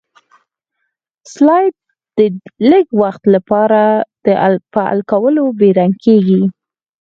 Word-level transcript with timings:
سلایډ 1.33 1.75
د 2.17 2.19
لږ 2.69 2.85
وخت 3.01 3.23
لپاره 3.33 3.81
په 4.73 4.81
الکولو 4.93 5.43
بې 5.59 5.69
رنګ 5.79 5.93
کیږي. 6.05 6.41